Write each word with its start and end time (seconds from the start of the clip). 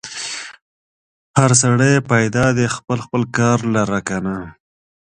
هر 1.39 1.51
سړی 1.61 1.93
پیدا 2.11 2.45
دی 2.57 2.65
خپل 2.75 2.97
خپل 3.05 3.21
کار 3.37 3.57
لره 3.75 3.99
کنه. 4.07 4.37